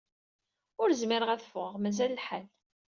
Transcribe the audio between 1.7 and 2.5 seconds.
Mazal lḥal.